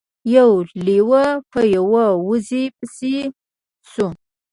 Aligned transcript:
یو 0.35 0.49
لیوه 0.85 1.25
په 1.51 1.59
یوې 1.75 2.07
وزې 2.29 2.63
پسې 2.77 3.15
شو. 3.91 4.07